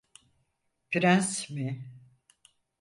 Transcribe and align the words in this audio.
Prens 0.89 1.49
mi? 1.53 1.69